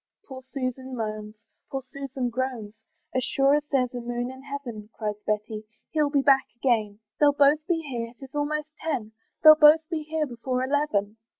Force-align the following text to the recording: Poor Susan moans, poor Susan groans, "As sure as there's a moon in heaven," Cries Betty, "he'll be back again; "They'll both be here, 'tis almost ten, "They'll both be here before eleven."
Poor 0.27 0.41
Susan 0.51 0.95
moans, 0.95 1.35
poor 1.69 1.83
Susan 1.83 2.31
groans, 2.31 2.73
"As 3.13 3.23
sure 3.23 3.53
as 3.53 3.63
there's 3.71 3.93
a 3.93 4.01
moon 4.01 4.31
in 4.31 4.41
heaven," 4.41 4.89
Cries 4.93 5.21
Betty, 5.27 5.63
"he'll 5.91 6.09
be 6.09 6.23
back 6.23 6.47
again; 6.55 6.99
"They'll 7.19 7.33
both 7.33 7.59
be 7.67 7.83
here, 7.87 8.11
'tis 8.19 8.33
almost 8.33 8.69
ten, 8.79 9.11
"They'll 9.43 9.53
both 9.53 9.87
be 9.91 10.01
here 10.01 10.25
before 10.25 10.63
eleven." 10.63 11.17